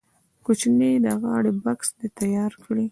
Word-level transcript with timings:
کوچنی 0.45 0.91
د 1.05 1.07
غاړې 1.21 1.51
بکس 1.63 1.87
دې 1.99 2.07
تیار 2.19 2.51
کړي. 2.63 2.79